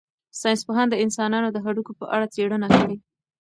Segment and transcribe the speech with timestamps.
[0.39, 2.97] ساینس پوهانو د انسانانو د هډوکو په اړه څېړنه کړې.